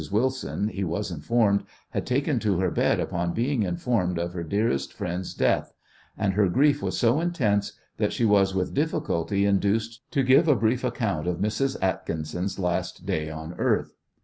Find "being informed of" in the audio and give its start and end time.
3.35-4.33